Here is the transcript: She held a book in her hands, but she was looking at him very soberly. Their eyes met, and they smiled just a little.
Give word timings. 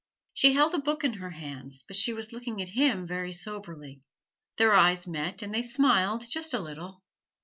She 0.33 0.53
held 0.53 0.73
a 0.73 0.79
book 0.79 1.03
in 1.03 1.13
her 1.13 1.29
hands, 1.29 1.83
but 1.87 1.95
she 1.95 2.11
was 2.11 2.33
looking 2.33 2.59
at 2.59 2.69
him 2.69 3.05
very 3.05 3.31
soberly. 3.31 4.01
Their 4.57 4.73
eyes 4.73 5.05
met, 5.05 5.43
and 5.43 5.53
they 5.53 5.61
smiled 5.61 6.27
just 6.27 6.55
a 6.55 6.59
little. 6.59 7.03